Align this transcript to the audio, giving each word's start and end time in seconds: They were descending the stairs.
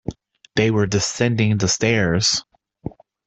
They 0.55 0.71
were 0.71 0.87
descending 0.87 1.59
the 1.59 1.67
stairs. 1.67 2.43